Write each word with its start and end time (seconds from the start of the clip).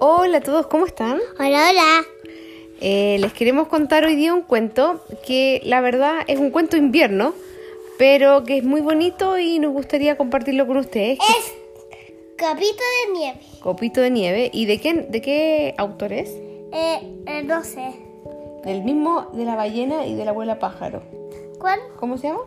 Hola 0.00 0.38
a 0.38 0.40
todos, 0.40 0.68
¿cómo 0.68 0.86
están? 0.86 1.18
Hola, 1.40 1.70
hola. 1.70 2.04
Eh, 2.80 3.16
les 3.18 3.32
queremos 3.32 3.66
contar 3.66 4.04
hoy 4.04 4.14
día 4.14 4.32
un 4.32 4.42
cuento 4.42 5.04
que 5.26 5.60
la 5.64 5.80
verdad 5.80 6.20
es 6.28 6.38
un 6.38 6.50
cuento 6.50 6.76
invierno, 6.76 7.34
pero 7.98 8.44
que 8.44 8.58
es 8.58 8.64
muy 8.64 8.80
bonito 8.80 9.38
y 9.38 9.58
nos 9.58 9.72
gustaría 9.72 10.16
compartirlo 10.16 10.68
con 10.68 10.76
ustedes. 10.76 11.18
Es 11.18 11.54
Capito 12.36 12.84
de 13.06 13.18
Nieve. 13.18 13.40
Copito 13.60 14.00
de 14.00 14.10
nieve. 14.10 14.50
¿Y 14.52 14.66
de 14.66 14.80
qué, 14.80 14.94
de 14.94 15.20
qué 15.20 15.74
autor 15.76 16.12
es? 16.12 16.30
Eh, 16.30 17.00
eh, 17.26 17.42
no 17.42 17.64
sé. 17.64 17.92
Del 18.64 18.84
mismo 18.84 19.30
de 19.32 19.44
la 19.44 19.56
ballena 19.56 20.06
y 20.06 20.14
de 20.14 20.24
la 20.24 20.30
abuela 20.30 20.60
pájaro. 20.60 21.02
¿Cuál? 21.58 21.80
¿Cómo 21.96 22.18
se 22.18 22.28
llama? 22.28 22.42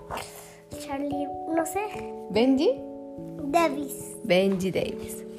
Charlie, 0.80 1.28
no 1.54 1.66
sé. 1.66 1.82
Benji. 2.30 2.72
Davis. 3.44 4.16
Benji 4.24 4.72
Davis. 4.72 5.31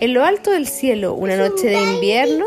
En 0.00 0.14
lo 0.14 0.24
alto 0.24 0.52
del 0.52 0.68
cielo, 0.68 1.14
una 1.14 1.36
noche 1.36 1.66
de 1.66 1.82
invierno, 1.94 2.44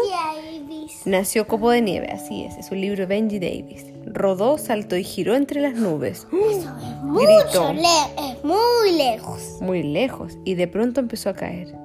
nació 1.03 1.47
Copo 1.47 1.69
de 1.69 1.81
Nieve. 1.81 2.07
Así 2.09 2.45
es, 2.45 2.55
es 2.55 2.71
un 2.71 2.79
libro 2.79 2.99
de 2.99 3.07
Benji 3.07 3.39
Davis. 3.39 3.87
Rodó, 4.05 4.57
saltó 4.57 4.95
y 4.95 5.03
giró 5.03 5.35
entre 5.35 5.59
las 5.59 5.75
nubes. 5.75 6.27
Eso 6.31 6.69
es 6.79 7.03
mucho, 7.03 7.71
es 7.71 8.43
muy 8.45 8.91
lejos. 8.93 9.57
muy 9.59 9.83
lejos 9.83 10.37
y 10.45 10.55
de 10.55 10.69
pronto 10.69 11.01
empezó 11.01 11.29
a 11.29 11.33
caer. 11.33 11.75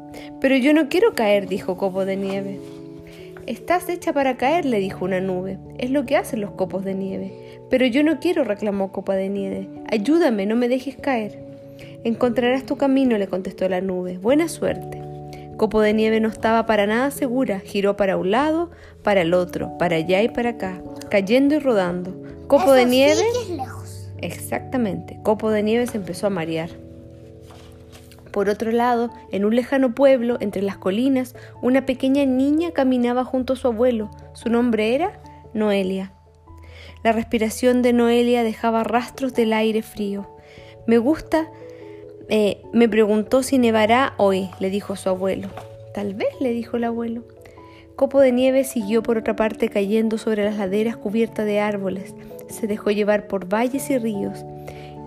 Pero 0.41 0.57
yo 0.57 0.73
no 0.73 0.89
quiero 0.89 1.15
caer, 1.17 1.49
dijo 1.49 1.77
Copo 1.77 2.05
de 2.05 2.15
Nieve. 2.15 2.61
Estás 3.49 3.89
hecha 3.89 4.13
para 4.13 4.37
caer, 4.37 4.67
le 4.67 4.79
dijo 4.79 5.05
una 5.05 5.21
nube. 5.21 5.59
Es 5.79 5.91
lo 5.91 6.07
que 6.07 6.17
hacen 6.17 6.41
los 6.41 6.53
copos 6.53 6.85
de 6.85 6.95
nieve. 6.95 7.61
Pero 7.71 7.87
yo 7.87 8.05
no 8.05 8.19
quiero, 8.19 8.43
reclamó 8.43 8.91
Copa 8.91 9.15
de 9.15 9.29
Nieve. 9.29 9.69
Ayúdame, 9.89 10.47
no 10.47 10.57
me 10.57 10.69
dejes 10.69 10.97
caer. 10.97 11.39
Encontrarás 12.03 12.67
tu 12.67 12.77
camino, 12.77 13.19
le 13.19 13.29
contestó 13.29 13.69
la 13.69 13.81
nube. 13.81 14.19
Buena 14.19 14.49
suerte. 14.49 15.06
Copo 15.57 15.81
de 15.81 15.95
Nieve 15.95 16.21
no 16.21 16.29
estaba 16.29 16.67
para 16.67 16.87
nada 16.87 17.11
segura. 17.11 17.61
Giró 17.61 17.97
para 17.97 18.17
un 18.17 18.31
lado, 18.31 18.71
para 19.03 19.23
el 19.23 19.33
otro, 19.33 19.77
para 19.79 19.97
allá 19.97 20.23
y 20.23 20.29
para 20.29 20.51
acá, 20.51 20.83
cayendo 21.11 21.55
y 21.55 21.59
rodando. 21.59 22.15
Copo 22.47 22.65
Eso 22.65 22.73
de 22.73 22.85
sí 22.85 22.91
Nieve... 22.91 23.23
que 23.33 23.53
es 23.53 23.57
lejos. 23.57 24.11
Exactamente. 24.19 25.19
Copo 25.23 25.51
de 25.51 25.63
Nieve 25.63 25.87
se 25.87 25.97
empezó 25.97 26.27
a 26.27 26.31
marear. 26.31 26.71
Por 28.33 28.51
otro 28.51 28.71
lado, 28.71 29.11
en 29.33 29.47
un 29.47 29.57
lejano 29.57 29.95
pueblo, 29.95 30.37
entre 30.41 30.61
las 30.61 30.77
colinas, 30.77 31.35
una 31.63 31.87
pequeña 31.87 32.27
niña 32.27 32.73
caminaba 32.73 33.25
junto 33.25 33.55
a 33.55 33.57
su 33.57 33.67
abuelo. 33.67 34.11
Su 34.35 34.51
nombre 34.51 34.95
era 34.95 35.19
Noelia. 35.55 36.13
La 37.03 37.13
respiración 37.13 37.81
de 37.81 37.95
Noelia 37.95 38.43
dejaba 38.43 38.85
rastros 38.85 39.33
del 39.33 39.55
aire 39.55 39.81
frío. 39.81 40.29
Me 40.87 40.99
gusta, 40.99 41.49
eh, 42.29 42.61
me 42.73 42.89
preguntó 42.89 43.43
si 43.43 43.59
nevará 43.59 44.15
hoy, 44.17 44.51
le 44.59 44.71
dijo 44.71 44.97
su 44.97 45.09
abuelo. 45.09 45.49
Tal 45.95 46.15
vez, 46.15 46.29
le 46.41 46.51
dijo 46.51 46.77
el 46.77 46.85
abuelo. 46.85 47.23
Copo 47.95 48.21
de 48.21 48.33
nieve 48.33 48.65
siguió 48.65 49.03
por 49.03 49.17
otra 49.17 49.37
parte 49.37 49.69
cayendo 49.69 50.19
sobre 50.19 50.45
las 50.45 50.59
laderas 50.59 50.97
cubiertas 50.97 51.47
de 51.47 51.61
árboles. 51.61 52.15
Se 52.49 52.67
dejó 52.67 52.91
llevar 52.91 53.27
por 53.27 53.49
valles 53.49 53.89
y 53.91 53.99
ríos. 53.99 54.45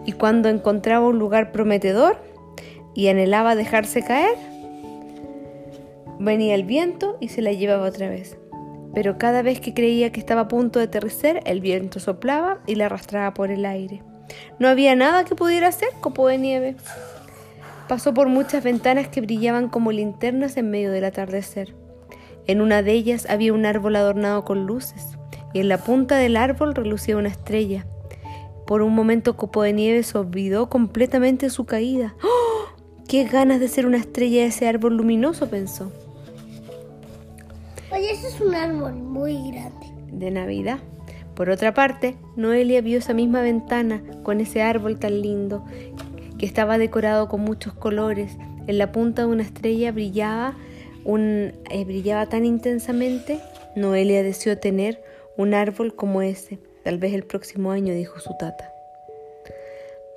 Y 0.06 0.14
cuando 0.14 0.50
encontraba 0.50 1.08
un 1.08 1.20
lugar 1.20 1.52
prometedor 1.52 2.18
y 2.96 3.10
anhelaba 3.10 3.56
dejarse 3.56 4.02
caer, 4.02 4.36
venía 6.20 6.56
el 6.56 6.64
viento 6.64 7.18
y 7.20 7.28
se 7.28 7.42
la 7.42 7.52
llevaba 7.52 7.88
otra 7.88 8.10
vez. 8.10 8.38
Pero 8.96 9.20
cada 9.20 9.44
vez 9.44 9.60
que 9.60 9.74
creía 9.74 10.12
que 10.12 10.20
estaba 10.20 10.42
a 10.42 10.48
punto 10.48 10.80
de 10.80 10.86
aterrizar, 10.86 11.42
el 11.46 11.62
viento 11.62 12.00
soplaba 12.00 12.60
y 12.66 12.76
la 12.76 12.88
arrastraba 12.88 13.34
por 13.34 13.52
el 13.52 13.66
aire. 13.66 14.02
No 14.58 14.68
había 14.68 14.96
nada 14.96 15.26
que 15.26 15.36
pudiera 15.36 15.68
hacer, 15.68 15.90
copo 16.02 16.28
de 16.28 16.38
nieve. 16.38 16.76
Pasó 17.90 18.14
por 18.14 18.30
muchas 18.30 18.64
ventanas 18.64 19.08
que 19.08 19.20
brillaban 19.20 19.68
como 19.68 19.92
linternas 19.92 20.58
en 20.58 20.70
medio 20.70 20.92
del 20.92 21.06
atardecer. 21.06 21.74
En 22.46 22.62
una 22.62 22.84
de 22.84 22.92
ellas 22.92 23.26
había 23.28 23.52
un 23.52 23.66
árbol 23.66 23.96
adornado 23.96 24.46
con 24.46 24.68
luces, 24.68 25.18
y 25.56 25.60
en 25.60 25.70
la 25.70 25.80
punta 25.80 26.16
del 26.18 26.38
árbol 26.38 26.76
relucía 26.76 27.18
una 27.18 27.30
estrella. 27.30 27.88
Por 28.68 28.84
un 28.84 28.94
momento 28.94 29.36
Copo 29.36 29.64
de 29.64 29.74
Nieve 29.74 30.04
se 30.04 30.20
olvidó 30.20 30.70
completamente 30.70 31.50
su 31.50 31.66
caída. 31.66 32.14
¡Oh! 32.24 32.68
¡Qué 33.08 33.24
ganas 33.24 33.60
de 33.60 33.68
ser 33.68 33.88
una 33.88 33.98
estrella 33.98 34.42
de 34.42 34.50
ese 34.50 34.68
árbol 34.68 34.96
luminoso! 34.96 35.50
pensó. 35.50 35.92
Oye, 37.92 38.12
eso 38.12 38.28
es 38.28 38.40
un 38.40 38.54
árbol 38.54 38.94
muy 38.94 39.52
grande. 39.52 39.88
De 40.12 40.30
Navidad. 40.30 40.78
Por 41.34 41.50
otra 41.50 41.74
parte, 41.74 42.18
Noelia 42.36 42.82
vio 42.82 43.00
esa 43.00 43.16
misma 43.16 43.42
ventana 43.42 44.04
con 44.22 44.42
ese 44.42 44.62
árbol 44.62 45.00
tan 45.00 45.22
lindo 45.24 45.66
que 46.40 46.46
estaba 46.46 46.78
decorado 46.78 47.28
con 47.28 47.42
muchos 47.42 47.74
colores. 47.74 48.32
En 48.66 48.78
la 48.78 48.92
punta 48.92 49.24
de 49.24 49.28
una 49.28 49.44
estrella 49.44 49.92
brillaba 49.92 50.56
un 51.04 51.54
eh, 51.70 51.86
brillaba 51.86 52.28
tan 52.28 52.46
intensamente. 52.46 53.40
Noelia 53.76 54.24
deseó 54.24 54.58
tener 54.58 55.04
un 55.38 55.54
árbol 55.54 55.96
como 55.96 56.22
ese. 56.22 56.60
Tal 56.84 56.98
vez 56.98 57.14
el 57.14 57.24
próximo 57.24 57.72
año, 57.72 57.94
dijo 57.94 58.20
su 58.20 58.36
tata. 58.38 58.72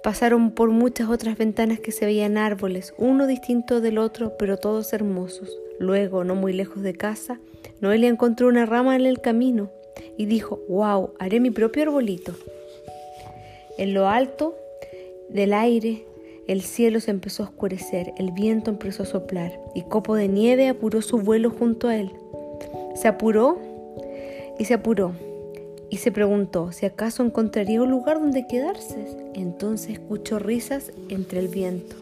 Pasaron 0.02 0.50
por 0.50 0.70
muchas 0.70 1.08
otras 1.08 1.38
ventanas 1.38 1.78
que 1.78 1.92
se 1.92 2.06
veían 2.06 2.36
árboles, 2.36 2.92
uno 2.98 3.26
distinto 3.26 3.80
del 3.80 3.98
otro, 3.98 4.36
pero 4.36 4.56
todos 4.56 4.92
hermosos. 4.92 5.56
Luego, 5.78 6.24
no 6.24 6.34
muy 6.34 6.52
lejos 6.52 6.82
de 6.82 6.94
casa, 6.94 7.38
Noelia 7.80 8.08
encontró 8.08 8.48
una 8.48 8.66
rama 8.66 8.96
en 8.96 9.06
el 9.06 9.20
camino 9.20 9.70
y 10.16 10.26
dijo, 10.26 10.60
wow, 10.68 11.14
haré 11.18 11.38
mi 11.38 11.50
propio 11.50 11.84
arbolito. 11.84 12.34
En 13.78 13.94
lo 13.94 14.08
alto 14.08 14.56
del 15.28 15.54
aire, 15.54 16.04
el 16.48 16.62
cielo 16.62 17.00
se 17.00 17.10
empezó 17.10 17.42
a 17.42 17.46
oscurecer, 17.46 18.12
el 18.16 18.32
viento 18.32 18.70
empezó 18.70 19.04
a 19.04 19.06
soplar 19.06 19.58
y 19.74 19.82
Copo 19.82 20.16
de 20.16 20.28
Nieve 20.28 20.68
apuró 20.68 21.00
su 21.00 21.18
vuelo 21.18 21.50
junto 21.50 21.88
a 21.88 21.96
él. 21.96 22.12
Se 22.94 23.08
apuró 23.08 23.58
y 24.58 24.64
se 24.64 24.74
apuró 24.74 25.12
y 25.88 25.98
se 25.98 26.10
preguntó 26.10 26.72
si 26.72 26.86
acaso 26.86 27.22
encontraría 27.22 27.82
un 27.82 27.90
lugar 27.90 28.18
donde 28.18 28.46
quedarse. 28.46 29.06
Entonces 29.34 29.90
escuchó 29.90 30.38
risas 30.38 30.90
entre 31.08 31.38
el 31.38 31.48
viento. 31.48 31.96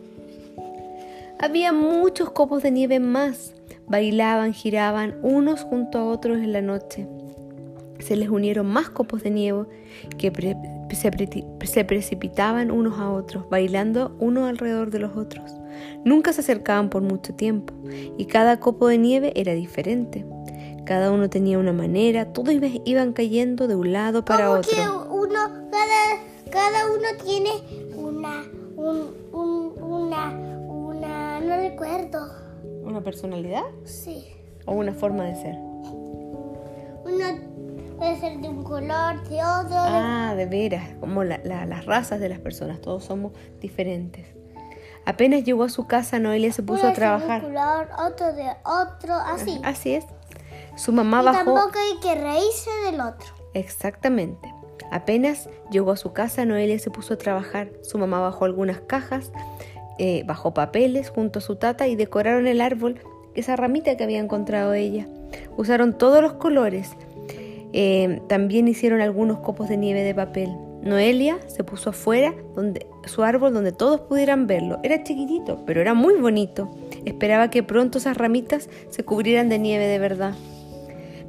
Había 1.39 1.73
muchos 1.73 2.31
copos 2.31 2.63
de 2.63 2.71
nieve 2.71 3.01
más. 3.01 3.53
Bailaban, 3.89 4.53
giraban 4.53 5.19
unos 5.23 5.63
junto 5.63 5.99
a 5.99 6.05
otros 6.05 6.39
en 6.39 6.53
la 6.53 6.63
noche. 6.63 7.07
Se 8.01 8.17
les 8.17 8.29
unieron 8.29 8.67
más 8.67 8.91
copos 8.91 9.23
de 9.23 9.31
nieve 9.31 9.67
que 10.19 10.31
pre- 10.33 10.57
se, 10.93 11.11
pre- 11.11 11.47
se 11.65 11.85
precipitaban 11.85 12.71
unos 12.71 12.99
a 12.99 13.11
otros, 13.11 13.49
bailando 13.49 14.17
unos 14.19 14.49
alrededor 14.49 14.91
de 14.91 14.99
los 15.01 15.17
otros. 15.17 15.53
Nunca 16.05 16.33
se 16.33 16.41
acercaban 16.41 16.91
por 16.91 17.03
mucho 17.03 17.35
tiempo 17.35 17.75
y 18.19 18.25
cada 18.27 18.59
copo 18.61 18.89
de 18.89 18.99
nieve 18.99 19.33
era 19.37 19.53
diferente. 19.55 20.25
Cada 20.85 21.13
uno 21.13 21.31
tenía 21.31 21.59
una 21.59 21.73
manera, 21.73 22.33
todos 22.33 22.53
iba- 22.53 22.69
iban 22.85 23.13
cayendo 23.13 23.69
de 23.69 23.77
un 23.77 23.93
lado 23.93 24.25
para 24.25 24.47
Como 24.47 24.59
otro. 24.59 24.71
que 24.73 24.81
uno, 25.15 25.39
cada, 25.71 26.51
cada 26.51 26.87
uno 26.91 27.07
tiene 27.25 27.51
una, 27.97 28.43
un, 28.77 29.15
un, 29.33 29.83
una, 29.83 30.31
una, 30.69 31.41
no 31.41 31.57
recuerdo. 31.59 32.19
¿Una 32.83 33.03
personalidad 33.03 33.63
Sí. 33.85 34.25
o 34.67 34.73
una 34.73 34.93
forma 34.93 35.25
de 35.25 35.37
ser? 35.37 35.55
Uno 37.05 37.25
puede 38.01 38.19
ser 38.19 38.39
de 38.39 38.49
un 38.49 38.63
color, 38.65 39.23
de 39.29 39.37
otro. 39.45 39.77
Ah, 39.77 40.33
de 40.37 40.47
veras, 40.47 40.89
como 41.01 41.23
la- 41.23 41.41
la- 41.45 41.67
las 41.67 41.85
razas 41.85 42.19
de 42.19 42.29
las 42.31 42.39
personas, 42.39 42.81
todos 42.81 43.05
somos 43.05 43.33
diferentes. 43.61 44.27
Apenas 45.05 45.45
llegó 45.45 45.65
a 45.65 45.69
su 45.69 45.87
casa, 45.87 46.19
Noelia 46.19 46.53
se 46.53 46.63
puso 46.63 46.81
a 46.83 46.85
de 46.87 46.89
un 46.89 46.95
trabajar. 46.95 47.43
color, 47.43 47.89
otro 48.07 48.33
de 48.33 48.49
otro, 48.65 49.15
así. 49.15 49.61
Así 49.65 49.95
es. 49.95 50.05
Su 50.77 50.93
mamá 50.93 51.21
y 51.23 51.25
bajó. 51.27 51.45
tampoco 51.55 51.79
hay 51.79 52.01
que 52.01 52.15
reírse 52.21 52.71
del 52.87 53.01
otro. 53.01 53.29
Exactamente. 53.55 54.53
Apenas 54.91 55.49
llegó 55.71 55.93
a 55.93 55.97
su 55.97 56.13
casa, 56.13 56.45
Noelia 56.47 56.79
se 56.79 56.91
puso 56.91 57.15
a 57.15 57.19
trabajar. 57.19 57.71
Su 57.83 57.99
mamá 57.99 58.21
bajó 58.21 58.45
algunas 58.47 58.81
cajas, 58.81 59.31
eh, 59.99 60.23
bajó 60.27 60.55
papeles 60.55 61.11
junto 61.11 61.39
a 61.39 61.43
su 61.43 61.57
tata 61.57 61.87
y 61.87 61.97
decoraron 61.97 62.47
el 62.47 62.61
árbol, 62.63 63.01
esa 63.35 63.57
ramita 63.57 63.97
que 63.97 64.05
había 64.05 64.19
encontrado 64.21 64.73
ella. 64.73 65.07
Usaron 65.57 65.97
todos 65.99 66.23
los 66.23 66.33
colores. 66.35 66.91
Eh, 67.73 68.21
también 68.29 68.69
hicieron 68.69 69.01
algunos 69.01 69.39
copos 69.41 69.69
de 69.69 69.77
nieve 69.77 70.03
de 70.03 70.15
papel. 70.15 70.51
Noelia 70.83 71.39
se 71.47 71.63
puso 71.63 71.91
afuera, 71.91 72.35
donde, 72.55 72.87
su 73.05 73.23
árbol 73.23 73.53
donde 73.53 73.73
todos 73.73 74.01
pudieran 74.01 74.47
verlo. 74.47 74.79
Era 74.83 75.03
chiquitito, 75.03 75.63
pero 75.67 75.81
era 75.81 75.95
muy 75.95 76.15
bonito. 76.15 76.71
Esperaba 77.05 77.51
que 77.51 77.63
pronto 77.63 77.99
esas 77.99 78.17
ramitas 78.17 78.69
se 78.89 79.05
cubrieran 79.05 79.49
de 79.49 79.59
nieve 79.59 79.87
de 79.87 79.99
verdad. 79.99 80.35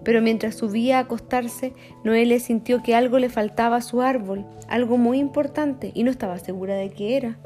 Pero 0.03 0.21
mientras 0.21 0.55
subía 0.55 0.97
a 0.97 1.01
acostarse, 1.01 1.73
Noelia 2.03 2.39
sintió 2.39 2.81
que 2.81 2.95
algo 2.95 3.19
le 3.19 3.29
faltaba 3.29 3.77
a 3.77 3.81
su 3.81 4.01
árbol, 4.01 4.45
algo 4.67 4.97
muy 4.97 5.19
importante, 5.19 5.91
y 5.93 6.03
no 6.03 6.11
estaba 6.11 6.39
segura 6.39 6.75
de 6.75 6.89
qué 6.89 7.17
era. 7.17 7.37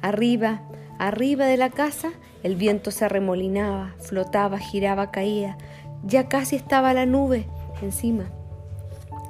Arriba, 0.00 0.62
arriba 0.98 1.46
de 1.46 1.58
la 1.58 1.70
casa, 1.70 2.10
el 2.42 2.56
viento 2.56 2.90
se 2.90 3.04
arremolinaba, 3.04 3.94
flotaba, 4.00 4.58
giraba, 4.58 5.12
caía. 5.12 5.56
Ya 6.04 6.28
casi 6.28 6.56
estaba 6.56 6.94
la 6.94 7.06
nube 7.06 7.46
encima. 7.84 8.30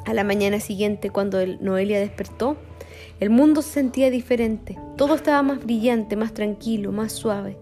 A 0.04 0.14
la 0.14 0.24
mañana 0.24 0.60
siguiente, 0.60 1.10
cuando 1.10 1.40
el- 1.40 1.62
Noelia 1.62 2.00
despertó, 2.00 2.56
el 3.20 3.30
mundo 3.30 3.62
se 3.62 3.70
sentía 3.70 4.10
diferente. 4.10 4.78
Todo 4.96 5.14
estaba 5.14 5.42
más 5.42 5.62
brillante, 5.64 6.16
más 6.16 6.34
tranquilo, 6.34 6.90
más 6.92 7.12
suave. 7.12 7.56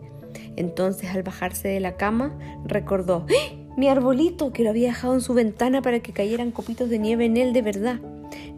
Entonces, 0.56 1.10
al 1.10 1.22
bajarse 1.22 1.68
de 1.68 1.80
la 1.80 1.96
cama, 1.96 2.32
recordó, 2.64 3.26
¡Ah! 3.28 3.54
mi 3.76 3.88
arbolito, 3.88 4.52
que 4.52 4.62
lo 4.64 4.70
había 4.70 4.88
dejado 4.88 5.14
en 5.14 5.20
su 5.20 5.34
ventana 5.34 5.80
para 5.82 6.00
que 6.00 6.12
cayeran 6.12 6.50
copitos 6.50 6.88
de 6.88 6.98
nieve 6.98 7.26
en 7.26 7.36
él 7.36 7.52
de 7.52 7.62
verdad. 7.62 8.00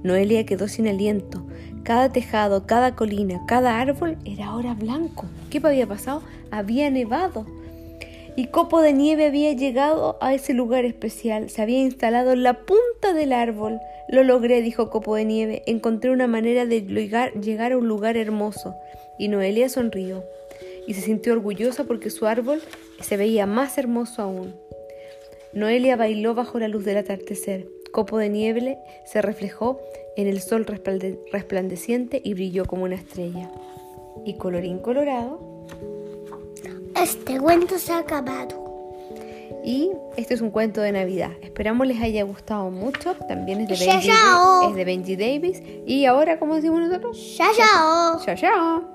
Noelia 0.02 0.44
quedó 0.46 0.68
sin 0.68 0.88
aliento. 0.88 1.44
Cada 1.82 2.10
tejado, 2.10 2.66
cada 2.66 2.94
colina, 2.94 3.42
cada 3.46 3.80
árbol 3.80 4.16
era 4.24 4.46
ahora 4.46 4.74
blanco. 4.74 5.26
¿Qué 5.50 5.60
había 5.62 5.86
pasado? 5.86 6.22
Había 6.50 6.90
nevado. 6.90 7.46
Y 8.34 8.46
Copo 8.46 8.80
de 8.80 8.94
Nieve 8.94 9.26
había 9.26 9.52
llegado 9.52 10.16
a 10.22 10.32
ese 10.32 10.54
lugar 10.54 10.86
especial. 10.86 11.50
Se 11.50 11.60
había 11.60 11.80
instalado 11.80 12.32
en 12.32 12.42
la 12.42 12.60
punta 12.64 13.12
del 13.12 13.32
árbol. 13.32 13.78
Lo 14.08 14.24
logré, 14.24 14.62
dijo 14.62 14.88
Copo 14.88 15.16
de 15.16 15.26
Nieve. 15.26 15.62
Encontré 15.66 16.10
una 16.10 16.26
manera 16.26 16.64
de 16.64 16.80
llegar 16.80 17.72
a 17.72 17.76
un 17.76 17.88
lugar 17.88 18.16
hermoso. 18.16 18.74
Y 19.18 19.28
Noelia 19.28 19.68
sonrió. 19.68 20.24
Y 20.86 20.94
se 20.94 21.02
sintió 21.02 21.34
orgullosa 21.34 21.84
porque 21.84 22.08
su 22.08 22.26
árbol 22.26 22.62
se 23.00 23.16
veía 23.18 23.46
más 23.46 23.76
hermoso 23.76 24.22
aún. 24.22 24.54
Noelia 25.52 25.96
bailó 25.96 26.34
bajo 26.34 26.58
la 26.58 26.68
luz 26.68 26.84
del 26.86 26.96
atardecer. 26.96 27.68
Copo 27.92 28.16
de 28.16 28.30
nieve 28.30 28.78
se 29.04 29.20
reflejó 29.20 29.78
en 30.16 30.26
el 30.26 30.40
sol 30.40 30.66
resplandeciente 31.30 32.22
y 32.24 32.32
brilló 32.32 32.64
como 32.64 32.84
una 32.84 32.94
estrella. 32.94 33.50
Y 34.24 34.34
colorín 34.38 34.78
colorado. 34.78 35.51
Este 37.02 37.40
cuento 37.40 37.80
se 37.80 37.92
ha 37.92 37.98
acabado. 37.98 38.62
Y 39.64 39.90
este 40.16 40.34
es 40.34 40.40
un 40.40 40.50
cuento 40.50 40.80
de 40.80 40.92
Navidad. 40.92 41.32
Esperamos 41.42 41.84
les 41.84 42.00
haya 42.00 42.22
gustado 42.22 42.70
mucho. 42.70 43.14
También 43.26 43.62
es 43.62 43.80
de 43.80 43.86
Benji, 43.86 44.10
es 44.68 44.74
de 44.76 44.84
Benji 44.84 45.16
Davis. 45.16 45.60
Y 45.84 46.04
ahora, 46.06 46.38
¿cómo 46.38 46.54
decimos 46.54 46.80
nosotros? 46.80 47.18
Chao, 47.36 47.50
chao. 47.56 48.24
Chao, 48.24 48.36
chao. 48.36 48.91